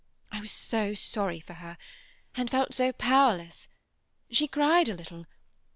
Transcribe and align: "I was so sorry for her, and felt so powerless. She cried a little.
"I 0.31 0.41
was 0.41 0.49
so 0.51 0.95
sorry 0.95 1.39
for 1.39 1.53
her, 1.53 1.77
and 2.33 2.49
felt 2.49 2.73
so 2.73 2.91
powerless. 2.91 3.67
She 4.31 4.47
cried 4.47 4.89
a 4.89 4.95
little. 4.95 5.27